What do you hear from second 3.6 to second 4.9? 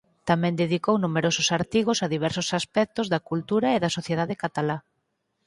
e da sociedade catalá.